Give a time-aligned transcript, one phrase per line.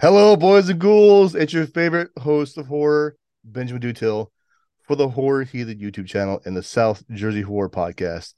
[0.00, 1.34] Hello, boys and ghouls.
[1.34, 4.28] It's your favorite host of horror, Benjamin Dutil,
[4.84, 8.34] for the Horror Heathen YouTube channel and the South Jersey Horror Podcast.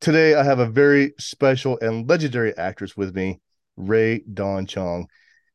[0.00, 3.40] Today, I have a very special and legendary actress with me,
[3.76, 5.06] Rae Dawn Chong,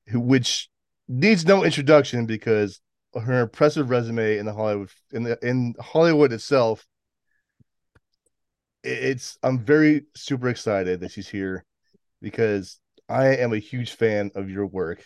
[0.07, 0.69] who which
[1.09, 2.79] needs no introduction because
[3.13, 6.87] her impressive resume in the Hollywood in the in Hollywood itself.
[8.85, 11.65] It's I'm very super excited that she's here
[12.21, 12.79] because
[13.09, 15.03] I am a huge fan of your work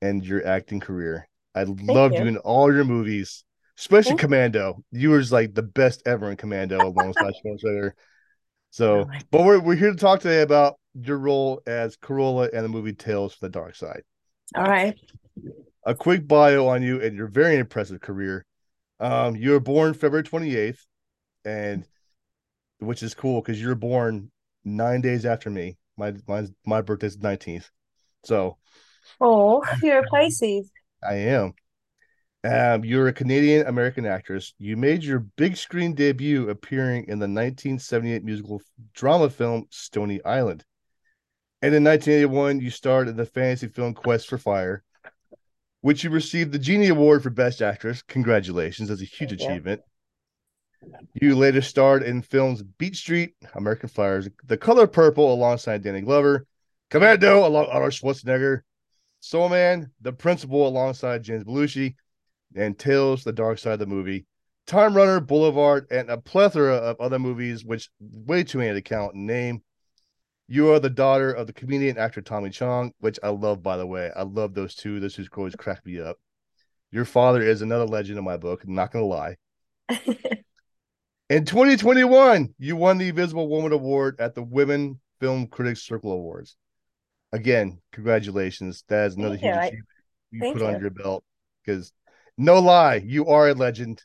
[0.00, 1.28] and your acting career.
[1.54, 2.22] I loved you.
[2.22, 3.44] you in all your movies,
[3.78, 4.84] especially Thank Commando.
[4.90, 7.92] You were like the best ever in Commando alongside Schwarzenegger.
[8.70, 12.64] So, oh but we're we're here to talk today about your role as Carola and
[12.64, 14.02] the movie Tales from the Dark Side.
[14.56, 14.98] All right.
[15.86, 18.44] A quick bio on you and your very impressive career.
[19.00, 20.78] Um, you were born February 28th,
[21.44, 21.86] and
[22.78, 24.30] which is cool because you're born
[24.64, 25.76] nine days after me.
[25.96, 27.68] My my my birthday's 19th.
[28.24, 28.58] So
[29.20, 30.70] Oh, you're a Pisces.
[31.02, 31.54] I am.
[32.44, 34.52] Um, you're a Canadian American actress.
[34.58, 38.60] You made your big screen debut appearing in the 1978 musical
[38.92, 40.62] drama film Stony Island.
[41.62, 44.84] And in 1981, you starred in the fantasy film Quest for Fire,
[45.80, 48.02] which you received the Genie Award for Best Actress.
[48.02, 49.80] Congratulations, that's a huge achievement.
[51.14, 56.46] You later starred in films Beat Street, American Flyers, The Color Purple alongside Danny Glover,
[56.90, 58.60] Commando along Arnold Schwarzenegger,
[59.24, 61.94] Soul Man, The Principal alongside James Belushi,
[62.54, 64.26] and Tales, The Dark Side of the Movie,
[64.66, 69.14] Time Runner, Boulevard, and a plethora of other movies, which way too many to count
[69.14, 69.62] and name.
[70.46, 73.86] You are the daughter of the comedian actor Tommy Chong, which I love, by the
[73.86, 74.10] way.
[74.14, 75.00] I love those two.
[75.00, 76.18] Those two always crack me up.
[76.92, 78.62] Your father is another legend in my book.
[78.62, 79.36] I'm not going to lie.
[81.30, 86.58] in 2021, you won the Invisible Woman Award at the Women Film Critics Circle Awards
[87.34, 88.84] again, congratulations.
[88.88, 89.88] That is another Thank huge achievement
[90.30, 90.66] you put you.
[90.66, 91.24] on your belt.
[91.64, 91.92] Because
[92.38, 94.02] no lie, you are a legend,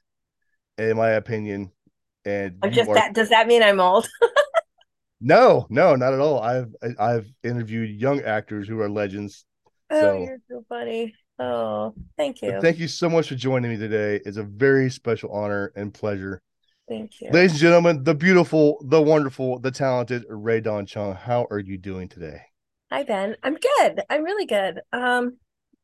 [0.77, 1.71] in my opinion.
[2.25, 2.95] And oh, I'm just are...
[2.95, 3.13] that.
[3.13, 4.07] Does that mean I'm old?
[5.21, 6.41] no, no, not at all.
[6.41, 9.45] I've I've interviewed young actors who are legends.
[9.89, 10.17] Oh, so.
[10.19, 11.15] you're so funny.
[11.39, 12.51] Oh, thank you.
[12.51, 14.19] But thank you so much for joining me today.
[14.25, 16.41] It's a very special honor and pleasure.
[16.89, 17.29] Thank you.
[17.31, 21.13] Ladies and gentlemen, the beautiful, the wonderful, the talented Rae Dawn Chong.
[21.13, 22.41] How are you doing today?
[22.91, 23.35] Hi Ben.
[23.43, 24.01] I'm good.
[24.09, 24.81] I'm really good.
[24.91, 25.37] Um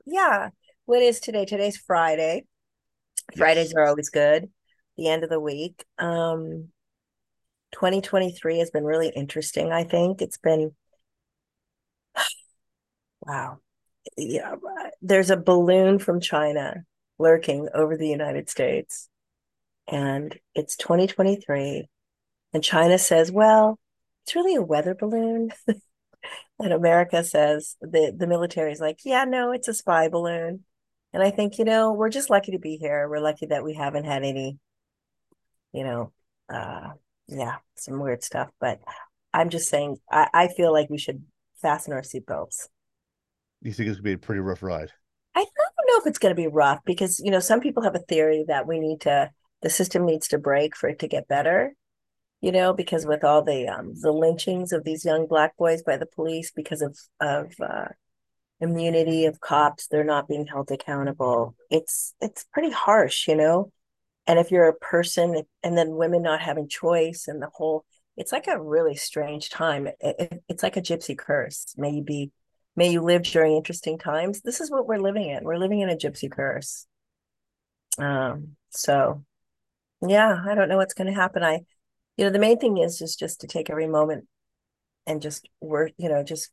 [0.06, 0.50] yeah.
[0.86, 1.46] What is today?
[1.46, 2.46] Today's Friday.
[3.32, 3.38] Yes.
[3.38, 4.50] Fridays are always good.
[4.98, 5.86] The end of the week.
[6.00, 6.70] Um
[7.74, 10.22] 2023 has been really interesting, I think.
[10.22, 10.76] It's been
[13.22, 13.60] wow.
[14.18, 14.56] Yeah,
[15.02, 16.86] there's a balloon from China
[17.20, 19.10] lurking over the United States.
[19.88, 21.88] And it's 2023
[22.54, 23.80] and China says, "Well,
[24.24, 25.52] it's really a weather balloon."
[26.58, 30.64] And America says the the military is like, yeah, no, it's a spy balloon.
[31.12, 33.10] And I think, you know, we're just lucky to be here.
[33.10, 34.58] We're lucky that we haven't had any,
[35.74, 36.14] you know,
[36.48, 36.92] uh
[37.28, 38.50] yeah, some weird stuff.
[38.60, 38.80] But
[39.34, 41.24] I'm just saying I, I feel like we should
[41.62, 42.68] fasten our seatbelts.
[43.62, 44.92] You think it's gonna be a pretty rough ride?
[45.36, 48.00] I don't know if it's gonna be rough because you know, some people have a
[48.00, 49.30] theory that we need to
[49.62, 51.76] the system needs to break for it to get better
[52.42, 55.98] you know, because with all the um, the lynchings of these young black boys by
[55.98, 57.88] the police because of of uh,
[58.60, 61.56] immunity of cops, they're not being held accountable.
[61.70, 63.72] It's it's pretty harsh, you know.
[64.28, 67.86] And if you're a person, and then women not having choice, and the whole,
[68.18, 69.88] it's like a really strange time.
[69.88, 71.76] It, it, it's like a gypsy curse.
[71.78, 72.32] May you be,
[72.76, 74.42] may you live during interesting times.
[74.42, 75.44] This is what we're living in.
[75.44, 76.88] We're living in a gypsy curse.
[77.98, 78.56] Um.
[78.72, 79.24] So,
[80.06, 81.44] yeah, I don't know what's going to happen.
[81.44, 81.62] I
[82.18, 84.26] you know the main thing is just just to take every moment
[85.06, 86.52] and just work you know just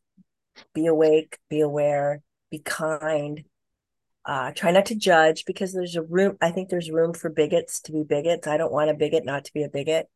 [0.74, 3.44] be awake be aware be kind
[4.24, 7.80] uh, try not to judge because there's a room i think there's room for bigots
[7.80, 8.46] to be bigots.
[8.46, 10.08] I don't want a bigot not to be a bigot.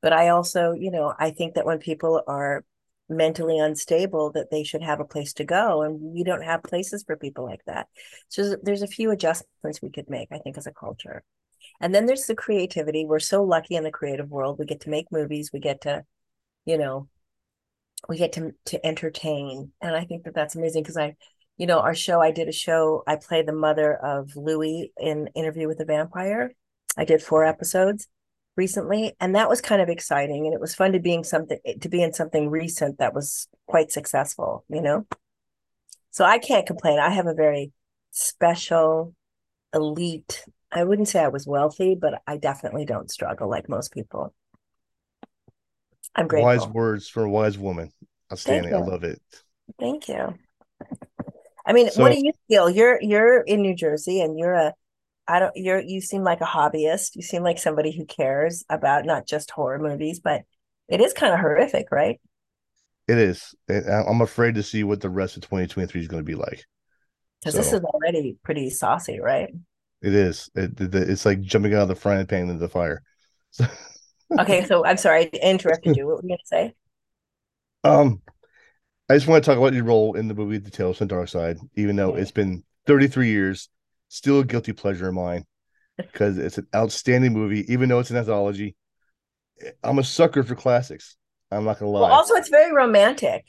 [0.00, 2.64] But i also you know i think that when people are
[3.08, 7.02] mentally unstable that they should have a place to go and we don't have places
[7.04, 7.88] for people like that.
[8.28, 11.24] So there's a few adjustments we could make i think as a culture
[11.80, 13.04] and then there's the creativity.
[13.04, 14.58] We're so lucky in the creative world.
[14.58, 15.50] We get to make movies.
[15.52, 16.04] We get to,
[16.64, 17.08] you know,
[18.08, 19.72] we get to to entertain.
[19.80, 21.16] And I think that that's amazing because I,
[21.56, 22.20] you know, our show.
[22.20, 23.02] I did a show.
[23.06, 26.52] I played the mother of Louis in Interview with a Vampire.
[26.96, 28.08] I did four episodes
[28.56, 30.46] recently, and that was kind of exciting.
[30.46, 33.92] And it was fun to being something to be in something recent that was quite
[33.92, 34.64] successful.
[34.68, 35.06] You know,
[36.10, 36.98] so I can't complain.
[36.98, 37.72] I have a very
[38.10, 39.14] special
[39.72, 44.34] elite I wouldn't say I was wealthy, but I definitely don't struggle like most people.
[46.14, 46.46] I'm grateful.
[46.46, 47.92] Wise words for a wise woman.
[48.32, 48.74] Outstanding.
[48.74, 49.20] I love it.
[49.78, 50.34] Thank you.
[51.66, 52.68] I mean, So what do you feel?
[52.70, 54.74] You're you're in New Jersey and you're a
[55.26, 57.16] I don't you're you seem like a hobbyist.
[57.16, 60.42] You seem like somebody who cares about not just horror movies, but
[60.88, 62.20] it is kind of horrific, right?
[63.08, 63.54] it is.
[63.68, 66.66] I'm afraid to see what the rest of 2023 is going to be like.
[67.40, 69.48] Because this is already pretty saucy, right?
[70.02, 70.50] It is.
[70.54, 73.02] It, it- it's like jumping out of the frying pan into the fire.
[73.50, 73.66] So,
[74.38, 76.06] Okay, so I'm sorry, I interrupted you.
[76.06, 76.74] What were you gonna say?
[77.84, 78.20] um,
[79.08, 81.14] I just want to talk about your role in the movie The Tales from the
[81.14, 83.68] Dark Side, even though it's been 33 years,
[84.08, 85.44] still a guilty pleasure of mine
[85.96, 88.76] because it's an outstanding movie, even though it's an anthology.
[89.82, 91.16] I'm a sucker for classics.
[91.50, 92.00] I'm not gonna lie.
[92.00, 92.16] Well, lie.
[92.16, 93.44] also it's very romantic.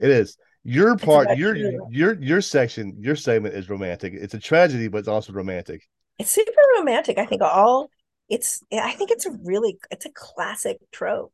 [0.00, 0.36] It is.
[0.68, 1.56] Your part, your
[1.90, 4.12] your your section, your segment is romantic.
[4.12, 5.88] It's a tragedy, but it's also romantic.
[6.18, 7.16] It's super romantic.
[7.16, 7.90] I think all
[8.28, 11.32] it's I think it's a really it's a classic trope.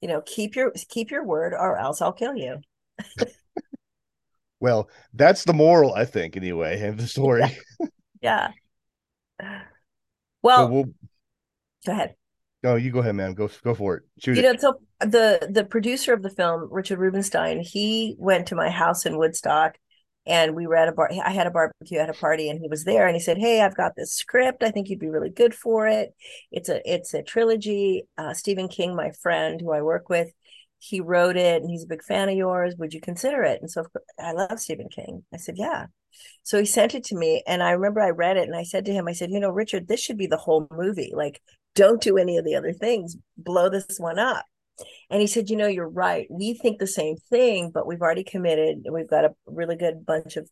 [0.00, 2.60] You know, keep your keep your word or else I'll kill you.
[4.60, 7.44] Well, that's the moral, I think, anyway, of the story.
[8.22, 8.52] Yeah.
[9.38, 9.48] But
[10.42, 10.84] Well, we'll
[11.84, 12.14] go ahead.
[12.64, 13.34] No, you go ahead, man.
[13.34, 14.02] Go go for it.
[14.18, 14.42] Shoot You it.
[14.42, 19.06] know, so the the producer of the film, Richard Rubinstein, he went to my house
[19.06, 19.76] in Woodstock
[20.26, 21.10] and we were at a bar.
[21.24, 23.60] I had a barbecue at a party and he was there and he said, Hey,
[23.60, 24.62] I've got this script.
[24.64, 26.14] I think you'd be really good for it.
[26.50, 28.08] It's a it's a trilogy.
[28.18, 30.32] Uh, Stephen King, my friend who I work with,
[30.78, 32.74] he wrote it and he's a big fan of yours.
[32.78, 33.60] Would you consider it?
[33.60, 35.24] And so of course, I love Stephen King.
[35.32, 35.86] I said, Yeah.
[36.42, 38.84] So he sent it to me and I remember I read it and I said
[38.86, 41.12] to him, I said, you know, Richard, this should be the whole movie.
[41.14, 41.40] Like,
[41.74, 43.16] don't do any of the other things.
[43.36, 44.44] Blow this one up.
[45.10, 46.26] And he said, You know, you're right.
[46.30, 48.84] We think the same thing, but we've already committed.
[48.90, 50.48] We've got a really good bunch of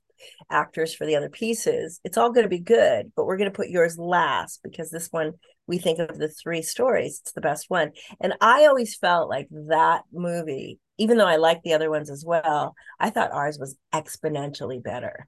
[0.51, 2.01] actors for the other pieces.
[2.05, 5.09] It's all going to be good, but we're going to put yours last because this
[5.11, 5.33] one,
[5.67, 7.93] we think of the three stories, it's the best one.
[8.21, 12.25] And I always felt like that movie, even though I liked the other ones as
[12.25, 15.27] well, I thought ours was exponentially better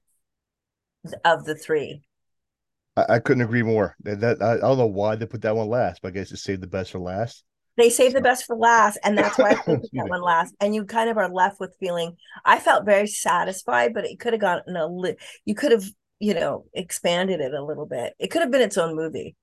[1.23, 2.01] of the three.
[2.97, 3.95] I, I couldn't agree more.
[4.01, 6.31] That, that I, I don't know why they put that one last, but I guess
[6.31, 7.43] it saved the best for last.
[7.77, 10.55] They saved the best for last, and that's why I put that one last.
[10.61, 12.15] And you kind of are left with feeling.
[12.45, 15.83] I felt very satisfied, but it could have gotten a li- You could have,
[16.19, 18.13] you know, expanded it a little bit.
[18.17, 19.35] It could have been its own movie.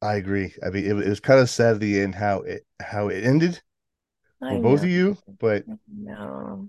[0.00, 0.54] I agree.
[0.64, 3.24] I mean, it, it was kind of sad at the end how it how it
[3.24, 3.60] ended
[4.42, 6.68] I for both of you, but no,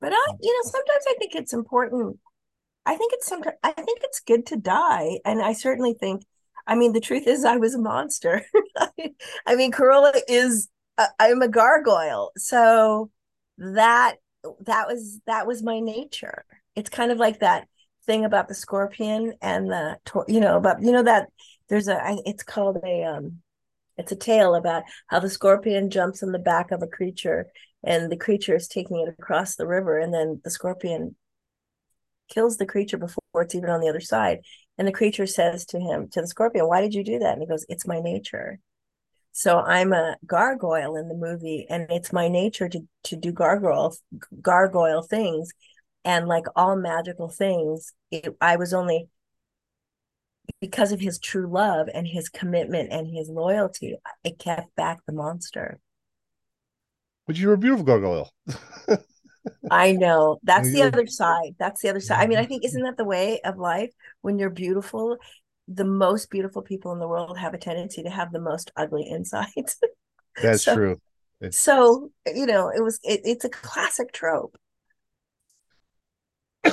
[0.00, 2.18] but I, you know, sometimes I think it's important.
[2.86, 6.22] I think it's sometimes I think it's good to die, and I certainly think.
[6.68, 8.44] I mean, the truth is, I was a monster.
[9.46, 10.68] I mean, Carola is.
[10.98, 13.10] Uh, I'm a gargoyle, so
[13.58, 14.16] that
[14.60, 16.44] that was that was my nature.
[16.74, 17.68] It's kind of like that
[18.06, 19.98] thing about the scorpion and the
[20.28, 21.28] you know about you know that
[21.68, 23.38] there's a it's called a um
[23.96, 27.46] it's a tale about how the scorpion jumps on the back of a creature
[27.82, 31.16] and the creature is taking it across the river and then the scorpion
[32.28, 34.40] kills the creature before it's even on the other side.
[34.78, 37.34] And the creature says to him to the scorpion why did you do that?
[37.34, 38.58] And he goes it's my nature.
[39.32, 43.96] So i'm a gargoyle in the movie and it's my nature to to do gargoyle
[44.40, 45.52] gargoyle things.
[46.04, 49.08] And like all magical things it, i was only
[50.60, 55.12] because of his true love and his commitment and his loyalty it kept back the
[55.12, 55.80] monster.
[57.26, 58.30] But you were a beautiful gargoyle.
[59.70, 60.38] I know.
[60.42, 61.54] That's the other side.
[61.58, 62.22] That's the other side.
[62.22, 63.92] I mean, I think isn't that the way of life?
[64.22, 65.16] When you're beautiful,
[65.68, 69.08] the most beautiful people in the world have a tendency to have the most ugly
[69.08, 69.76] insides.
[70.42, 71.00] That's So- true.
[71.38, 74.56] It's so, you know, it was it, it's a classic trope.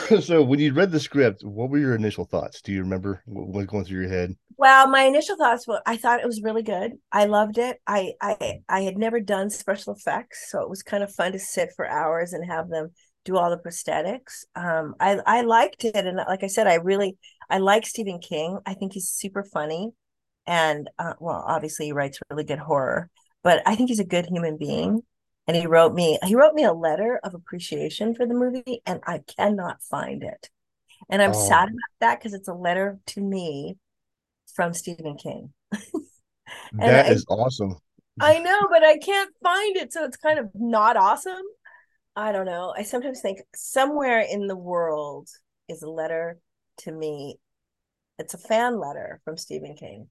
[0.21, 2.61] so when you read the script, what were your initial thoughts?
[2.61, 4.35] Do you remember what was going through your head?
[4.57, 6.93] Well, my initial thoughts were I thought it was really good.
[7.11, 7.79] I loved it.
[7.87, 11.39] I I I had never done special effects, so it was kind of fun to
[11.39, 12.91] sit for hours and have them
[13.25, 14.45] do all the prosthetics.
[14.55, 17.17] Um, I I liked it, and like I said, I really
[17.49, 18.59] I like Stephen King.
[18.65, 19.91] I think he's super funny,
[20.45, 23.09] and uh, well, obviously he writes really good horror,
[23.43, 25.01] but I think he's a good human being.
[25.47, 29.01] And he wrote me he wrote me a letter of appreciation for the movie, and
[29.05, 30.49] I cannot find it.
[31.09, 31.33] And I'm Oh.
[31.33, 33.77] sad about that because it's a letter to me
[34.55, 35.53] from Stephen King.
[36.73, 37.75] That I- is awesome.
[38.19, 41.41] I know, but I can't find it, so it's kind of not awesome.
[42.15, 42.73] I don't know.
[42.77, 45.29] I sometimes think somewhere in the world
[45.69, 46.39] is a letter
[46.79, 47.39] to me.
[48.19, 50.09] It's a fan letter from Stephen King.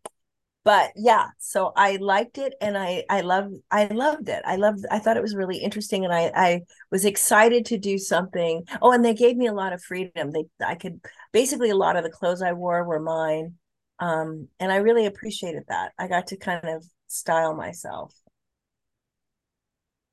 [0.64, 4.42] But yeah, so I liked it and I I loved I loved it.
[4.45, 7.99] I loved I thought it was really interesting and I I was excited to do
[7.99, 8.64] something.
[8.81, 10.31] Oh, and they gave me a lot of freedom.
[10.31, 11.00] They I could
[11.33, 13.54] basically a lot of the clothes I wore were mine.
[13.99, 15.92] Um, and I really appreciated that.
[15.99, 18.14] I got to kind of style myself.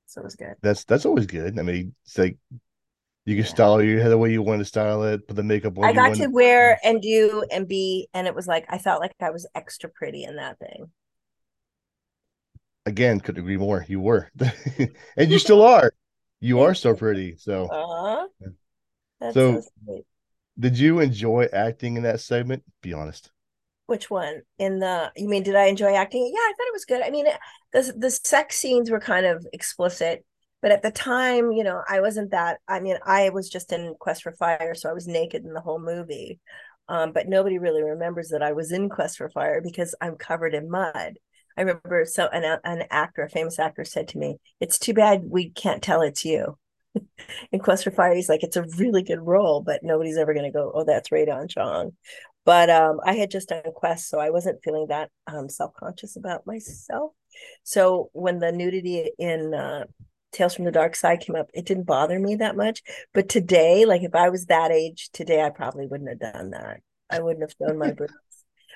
[0.08, 0.56] So it was good.
[0.62, 1.60] That's that's always good.
[1.60, 2.38] I mean, it's like
[3.30, 5.78] You can style your hair the way you want to style it, put the makeup
[5.78, 5.86] on.
[5.86, 9.14] I got to wear and do and be, and it was like I felt like
[9.22, 10.90] I was extra pretty in that thing.
[12.88, 13.86] Again, could agree more.
[13.88, 14.32] You were,
[15.16, 15.92] and you still are.
[16.40, 17.38] You are so pretty.
[17.38, 18.26] So, uh
[19.20, 20.04] That's so so
[20.60, 22.64] did you enjoy acting in that segment?
[22.82, 23.30] Be honest.
[23.86, 24.42] Which one?
[24.58, 26.26] In the you mean did I enjoy acting?
[26.34, 27.04] Yeah, I thought it was good.
[27.04, 27.28] I mean,
[27.74, 30.26] the the sex scenes were kind of explicit,
[30.62, 32.60] but at the time, you know, I wasn't that.
[32.68, 35.62] I mean, I was just in Quest for Fire, so I was naked in the
[35.62, 36.40] whole movie.
[36.88, 40.54] Um, but nobody really remembers that I was in Quest for Fire because I'm covered
[40.56, 41.20] in mud.
[41.58, 45.24] I remember so an an actor, a famous actor, said to me, "It's too bad
[45.26, 46.58] we can't tell it's you."
[47.52, 50.46] in Quest for Fire, he's like, "It's a really good role, but nobody's ever going
[50.46, 51.92] to go, oh, that's Rae Chong."
[52.46, 56.16] But um, I had just done Quest, so I wasn't feeling that um, self conscious
[56.16, 57.12] about myself.
[57.64, 59.86] So when the nudity in uh,
[60.32, 62.82] Tales from the Dark Side came up, it didn't bother me that much.
[63.14, 66.82] But today, like if I was that age today, I probably wouldn't have done that.
[67.10, 68.14] I wouldn't have thrown my boobs.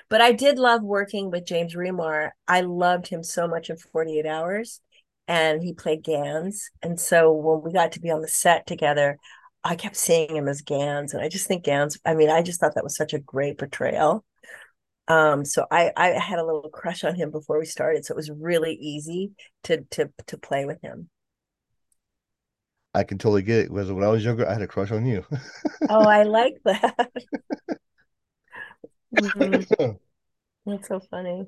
[0.08, 2.30] But I did love working with James Remar.
[2.46, 4.80] I loved him so much in 48 Hours,
[5.28, 6.70] and he played Ganz.
[6.82, 9.18] And so when we got to be on the set together,
[9.62, 11.98] I kept seeing him as Ganz, and I just think Ganz.
[12.04, 14.24] I mean, I just thought that was such a great portrayal.
[15.08, 18.16] Um, so I I had a little crush on him before we started, so it
[18.16, 19.32] was really easy
[19.64, 21.08] to to to play with him.
[22.94, 23.68] I can totally get it.
[23.70, 25.24] Because when I was younger, I had a crush on you.
[25.88, 27.10] Oh, I like that.
[29.12, 29.66] Mhm.
[30.66, 31.46] That's so funny.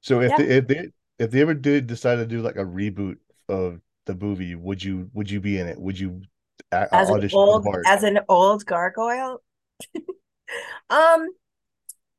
[0.00, 0.36] so if Yeah.
[0.36, 3.16] they if they if they ever did decide to do like a reboot
[3.48, 5.78] of the movie, would you would you be in it?
[5.78, 6.22] Would you
[6.72, 9.42] a- As an audition for the old as an old gargoyle.
[10.90, 11.28] Um,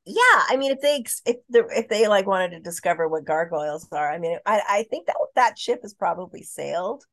[0.06, 3.88] yeah, I mean if they if the if they like wanted to discover what gargoyles
[3.92, 7.06] are, I mean I I think that that ship has probably sailed,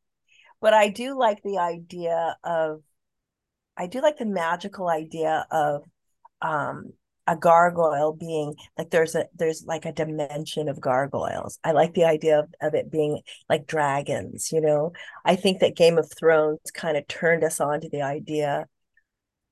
[0.67, 2.83] but I do like the idea of
[3.77, 5.85] I do like the magical idea of
[6.43, 6.93] um
[7.29, 11.61] a gargoyle being like there's a there's like a dimension of gargoyles.
[11.63, 14.93] I like the idea of, of it being like dragons, you know.
[15.25, 18.67] I think that Game of Thrones kind of turned us on to the idea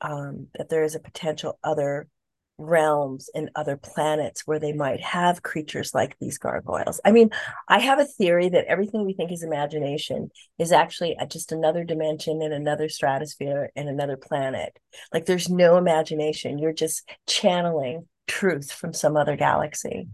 [0.00, 2.08] um that there is a potential other
[2.58, 7.00] realms and other planets where they might have creatures like these gargoyles.
[7.04, 7.30] I mean,
[7.68, 12.42] I have a theory that everything we think is imagination is actually just another dimension
[12.42, 14.78] and another stratosphere and another planet.
[15.12, 16.58] Like there's no imagination.
[16.58, 20.08] You're just channeling truth from some other galaxy.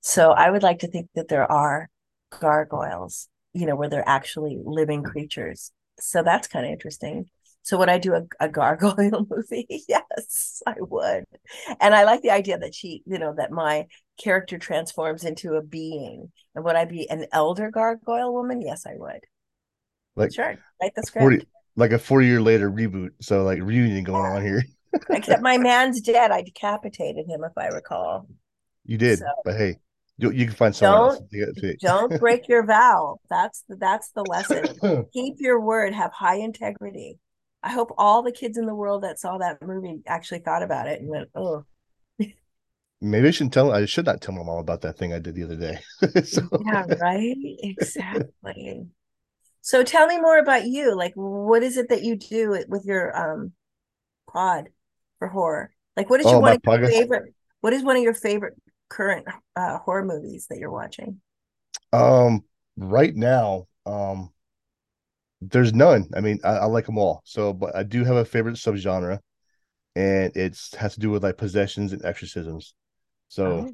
[0.00, 1.88] So I would like to think that there are
[2.30, 5.70] gargoyles, you know, where they're actually living creatures.
[6.00, 7.30] So that's kind of interesting.
[7.64, 9.66] So would I do a, a gargoyle movie?
[9.88, 11.24] yes, I would.
[11.80, 13.86] And I like the idea that she, you know, that my
[14.22, 16.30] character transforms into a being.
[16.54, 18.60] And would I be an elder gargoyle woman?
[18.60, 19.20] Yes, I would.
[20.14, 20.56] Like Sure.
[20.80, 21.50] Write the 40 script.
[21.76, 23.10] like a four year later reboot.
[23.20, 24.62] So like reunion going on here.
[25.10, 26.30] Except my man's dead.
[26.30, 28.28] I decapitated him, if I recall.
[28.84, 29.78] You did, So but hey,
[30.18, 31.18] you, you can find someone else.
[31.32, 33.18] don't don't break your vow.
[33.30, 35.06] That's the that's the lesson.
[35.12, 37.18] Keep your word, have high integrity.
[37.64, 40.86] I hope all the kids in the world that saw that movie actually thought about
[40.86, 41.64] it and went, oh,
[43.04, 43.70] Maybe I shouldn't tell.
[43.70, 45.78] I should not tell my mom about that thing I did the other day.
[46.24, 47.36] so, yeah, right?
[47.62, 48.86] Exactly.
[49.60, 50.96] So tell me more about you.
[50.96, 53.52] Like, what is it that you do with your um
[54.26, 54.70] pod
[55.18, 55.70] for horror?
[55.98, 57.34] Like, what is your oh, one my of your favorite?
[57.60, 58.54] What is one of your favorite
[58.88, 61.20] current uh, horror movies that you're watching?
[61.92, 62.44] Um,
[62.76, 64.30] right now, um,
[65.50, 66.08] there's none.
[66.14, 67.22] I mean, I, I like them all.
[67.24, 69.18] So, but I do have a favorite subgenre,
[69.96, 72.74] and it's has to do with like possessions and exorcisms.
[73.28, 73.70] So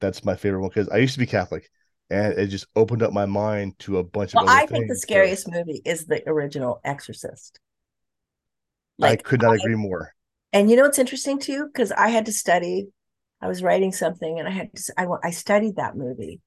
[0.00, 1.70] that's my favorite one because I used to be Catholic,
[2.10, 4.88] and it just opened up my mind to a bunch of well, other I think
[4.88, 5.00] the things.
[5.00, 7.60] So scariest movie is the original Exorcist.
[9.00, 10.14] I could not agree more.
[10.52, 11.66] and you know what's interesting too?
[11.66, 12.88] Because I had to study.
[13.40, 14.94] I was writing something, and I had to.
[14.96, 16.40] I I studied that movie.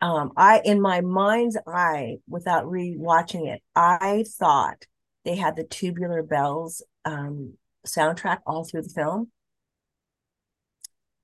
[0.00, 4.86] Um, I in my mind's eye, without rewatching it, I thought
[5.24, 7.54] they had the Tubular Bells um
[7.86, 9.30] soundtrack all through the film.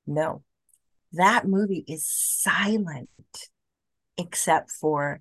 [0.07, 0.43] No,
[1.13, 3.09] that movie is silent
[4.17, 5.21] except for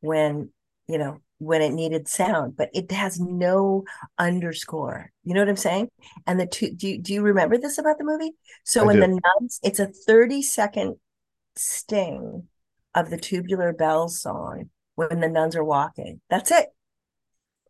[0.00, 0.50] when
[0.88, 3.84] you know when it needed sound but it has no
[4.18, 5.88] underscore you know what i'm saying
[6.26, 8.32] and the two do you, do you remember this about the movie
[8.64, 9.20] so I the do.
[9.40, 10.96] nuns it's a 30 second
[11.56, 12.48] sting
[12.94, 16.66] of the tubular bells song when the nuns are walking that's it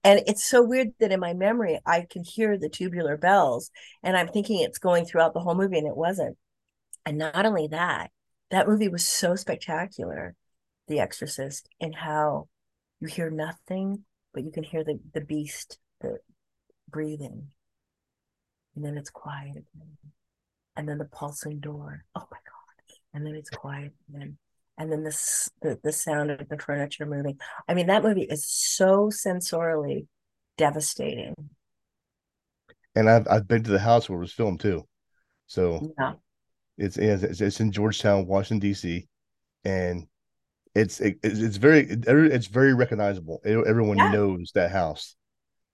[0.02, 3.70] and it's so weird that in my memory i can hear the tubular bells
[4.02, 6.36] and i'm thinking it's going throughout the whole movie and it wasn't
[7.06, 8.10] and not only that
[8.50, 10.34] that movie was so spectacular
[10.88, 12.48] the Exorcist and how
[13.00, 16.18] you hear nothing, but you can hear the the beast, the
[16.88, 17.48] breathing.
[18.74, 19.96] And then it's quiet again.
[20.76, 22.04] And then the pulsing door.
[22.14, 22.96] Oh my God.
[23.12, 24.36] And then it's quiet again.
[24.76, 27.38] And then this the, the sound of the furniture moving.
[27.68, 30.06] I mean, that movie is so sensorially
[30.58, 31.34] devastating.
[32.96, 34.86] And I've I've been to the house where it was filmed too.
[35.46, 36.14] So Yeah.
[36.76, 39.06] it's it's, it's in Georgetown, Washington D.C.
[39.64, 40.06] and
[40.74, 43.40] it's it, it's very it's very recognizable.
[43.44, 44.10] Everyone Yeah.
[44.10, 45.16] knows that house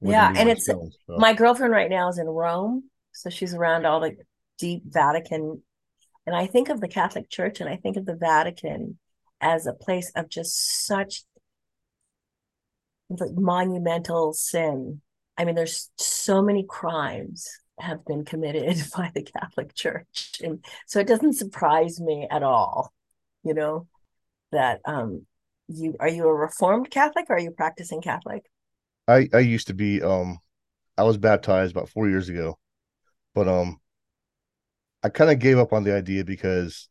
[0.02, 0.32] Yeah.
[0.36, 0.94] And it's filmed.
[1.06, 2.84] So, my girlfriend right now is in Rome.
[3.12, 4.16] So she's around all the
[4.58, 5.62] deep Vatican.
[6.26, 8.98] And I think of the Catholic Church and I think of the Vatican
[9.40, 11.24] as a place of just such
[13.08, 15.00] like monumental sin.
[15.36, 17.48] I mean, there's so many crimes
[17.78, 20.40] have been committed by the Catholic Church.
[20.42, 22.92] And so it doesn't surprise me at all,
[23.42, 23.86] you know,
[24.52, 25.26] that um
[25.68, 28.44] you are you a reformed Catholic or are you practicing Catholic?
[29.08, 30.38] I I used to be um
[30.98, 32.58] I was baptized about four years ago,
[33.34, 33.80] but um
[35.02, 36.88] I kind of gave up on the idea because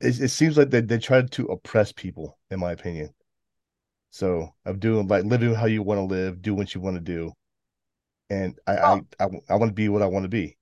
[0.00, 3.14] it, it seems like they they tried to oppress people, in my opinion.
[4.10, 7.00] So of doing like living how you want to live, do what you want to
[7.00, 7.32] do,
[8.30, 10.56] and I I Well, I, I want to be what I want to be.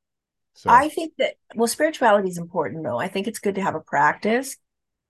[0.54, 2.98] So I think that well, spirituality is important though.
[2.98, 4.56] I think it's good to have a practice,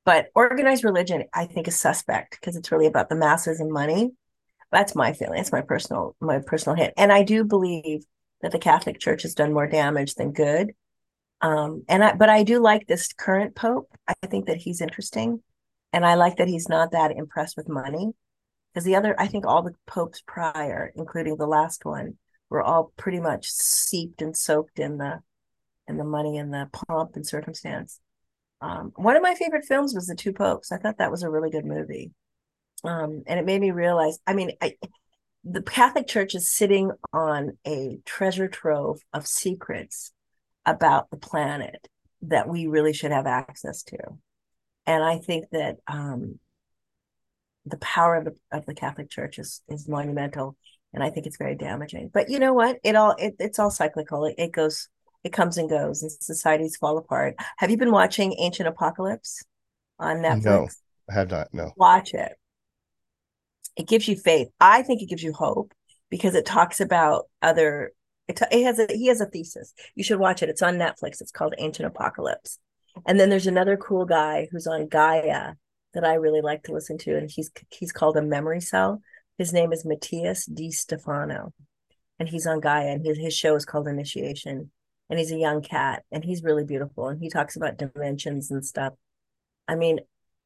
[0.05, 4.12] but organized religion, I think, is suspect because it's really about the masses and money.
[4.71, 5.41] That's my feeling.
[5.41, 6.95] It's my personal my personal hit.
[6.97, 8.05] And I do believe
[8.42, 10.72] that the Catholic Church has done more damage than good.
[11.40, 13.88] Um, and I but I do like this current Pope.
[14.06, 15.42] I think that he's interesting.
[15.92, 18.12] And I like that he's not that impressed with money.
[18.72, 22.16] Because the other, I think all the popes prior, including the last one,
[22.49, 25.20] were all pretty much seeped and soaked in the
[25.88, 28.00] in the money and the pomp and circumstance.
[28.61, 30.70] Um, one of my favorite films was The Two Popes.
[30.70, 32.12] I thought that was a really good movie.
[32.84, 34.75] Um, and it made me realize, I mean, I,
[35.44, 40.12] the Catholic Church is sitting on a treasure trove of secrets
[40.64, 41.88] about the planet
[42.22, 43.98] that we really should have access to.
[44.87, 46.38] And I think that um,
[47.66, 50.57] the power of the of the Catholic Church is is monumental,
[50.92, 52.11] and I think it's very damaging.
[52.12, 52.78] But you know what?
[52.85, 54.24] It all it, it's all cyclical.
[54.26, 54.88] It, it goes,
[55.24, 57.35] it comes and goes, and societies fall apart.
[57.59, 59.42] Have you been watching Ancient Apocalypse
[59.98, 60.76] on no, Netflix?
[61.11, 61.48] I have not.
[61.52, 61.72] No.
[61.76, 62.33] Watch it.
[63.76, 64.48] It gives you faith.
[64.61, 65.72] I think it gives you hope
[66.11, 67.92] because it talks about other.
[68.28, 69.72] It, it has a he has a thesis.
[69.94, 70.48] You should watch it.
[70.48, 71.20] It's on Netflix.
[71.20, 72.58] It's called Ancient Apocalypse.
[73.06, 75.54] And then there's another cool guy who's on Gaia
[75.94, 79.02] that I really like to listen to, and he's he's called a memory cell.
[79.38, 81.52] His name is Matias De Stefano,
[82.18, 84.70] and he's on Gaia, and his his show is called Initiation.
[85.11, 88.64] And he's a young cat, and he's really beautiful, and he talks about dimensions and
[88.64, 88.94] stuff.
[89.68, 90.00] I mean,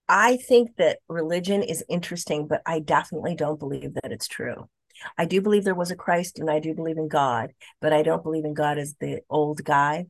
[0.08, 4.68] I think that religion is interesting, but I definitely don't believe that it's true.
[5.18, 8.02] I do believe there was a Christ, and I do believe in God, but I
[8.02, 10.06] don't believe in God as the old guy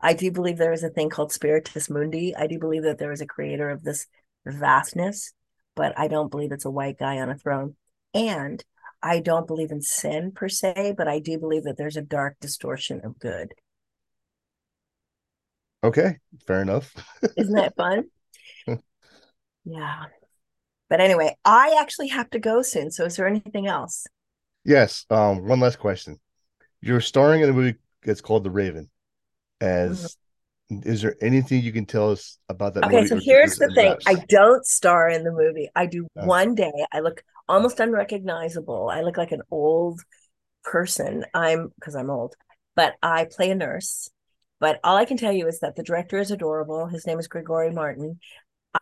[0.00, 2.34] I do believe there is a thing called Spiritus Mundi.
[2.36, 4.06] I do believe that there is a creator of this
[4.46, 5.32] vastness,
[5.74, 7.76] but I don't believe it's a white guy on a throne.
[8.12, 8.62] And
[9.02, 12.36] I don't believe in sin per se, but I do believe that there's a dark
[12.40, 13.54] distortion of good.
[15.84, 16.92] Okay, fair enough.
[17.36, 18.04] Isn't that fun?
[19.66, 20.04] Yeah.
[20.90, 22.90] But anyway, I actually have to go soon.
[22.90, 24.06] So is there anything else?
[24.64, 25.06] Yes.
[25.08, 25.46] Um.
[25.48, 26.20] One last question.
[26.82, 28.90] You're starring in a movie that's called The Raven.
[29.62, 30.18] As
[30.70, 33.08] is there anything you can tell us about that Okay, movie?
[33.08, 33.96] so or is it- here's the thing.
[34.06, 35.70] I don't star in the movie.
[35.74, 36.26] I do Oh.
[36.26, 36.72] one day.
[36.92, 38.90] I look almost unrecognizable.
[38.90, 40.00] I look like an old
[40.62, 41.24] person.
[41.32, 42.34] I'm because I'm old,
[42.76, 44.10] but I play a nurse.
[44.60, 46.86] But all I can tell you is that the director is adorable.
[46.86, 48.18] His name is Grigori Martin.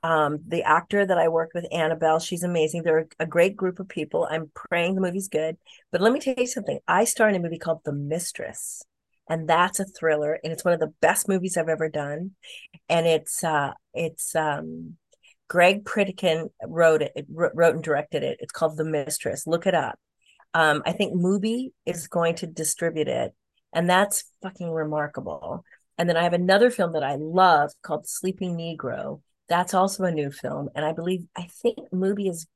[0.03, 2.83] Um, the actor that I work with, Annabelle, she's amazing.
[2.83, 4.27] They're a great group of people.
[4.31, 5.57] I'm praying the movie's good.
[5.91, 6.79] But let me tell you something.
[6.89, 8.83] I star in a movie called The Mistress,
[9.29, 12.33] and that's a thriller, and it's one of the best movies I've ever done.
[12.89, 14.97] And it's uh, it's um,
[15.49, 18.39] Greg Pritikin wrote it, wrote and directed it.
[18.41, 19.47] It's called The Mistress.
[19.47, 19.99] Look it up.
[20.55, 23.35] Um, I think Mubi is going to distribute it,
[23.73, 25.65] and that's fucking remarkable.
[25.99, 29.21] And then I have another film that I love called Sleeping Negro.
[29.49, 32.47] That's also a new film, and I believe I think Mubi is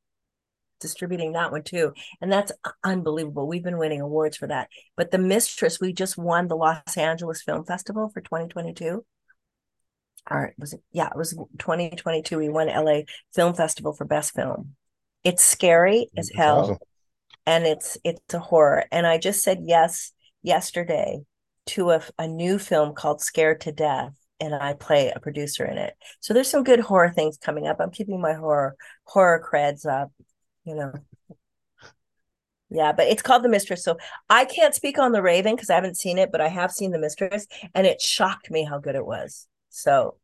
[0.80, 2.52] distributing that one too, and that's
[2.84, 3.46] unbelievable.
[3.46, 4.68] We've been winning awards for that.
[4.96, 9.04] But The Mistress, we just won the Los Angeles Film Festival for 2022.
[10.30, 10.80] Or was it?
[10.92, 12.38] Yeah, it was 2022.
[12.38, 13.02] We won LA
[13.34, 14.74] Film Festival for Best Film.
[15.24, 16.78] It's scary as That's hell awesome.
[17.46, 18.84] and it's it's a horror.
[18.90, 20.12] And I just said yes
[20.46, 21.20] yesterday
[21.66, 25.76] to a, a new film called Scared to Death, and I play a producer in
[25.76, 25.94] it.
[26.20, 27.78] So there's some good horror things coming up.
[27.80, 30.12] I'm keeping my horror horror creds up,
[30.64, 30.92] you know.
[32.70, 33.84] Yeah, but it's called The Mistress.
[33.84, 33.96] So
[34.28, 36.90] I can't speak on The Raven because I haven't seen it, but I have seen
[36.90, 39.46] The Mistress and it shocked me how good it was.
[39.70, 40.16] So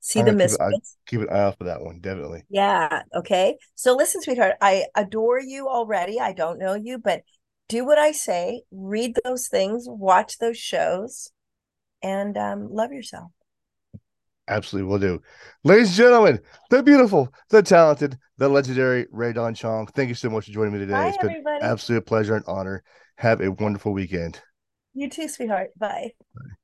[0.00, 0.96] see I'm The gonna keep, Mistress.
[1.06, 2.44] keep an eye out for that one, definitely.
[2.48, 3.02] Yeah.
[3.14, 3.56] Okay.
[3.74, 6.18] So listen, sweetheart, I adore you already.
[6.18, 7.22] I don't know you, but
[7.72, 11.32] do what I say, read those things, watch those shows,
[12.02, 13.32] and um, love yourself.
[14.46, 15.22] Absolutely will do.
[15.64, 19.86] Ladies and gentlemen, the beautiful, the talented, the legendary Rae Dawn Chong.
[19.86, 20.92] Thank you so much for joining me today.
[20.92, 21.64] Bye, it's been everybody.
[21.64, 22.82] absolute pleasure and honor.
[23.16, 24.38] Have a wonderful weekend.
[24.92, 25.70] You too, sweetheart.
[25.78, 26.12] Bye.